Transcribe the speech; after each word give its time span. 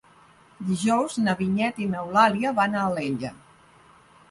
Dijous 0.69 1.17
na 1.25 1.35
Vinyet 1.43 1.83
i 1.85 1.87
n'Eulàlia 1.93 2.55
van 2.63 2.75
a 2.81 2.89
Alella. 2.95 3.35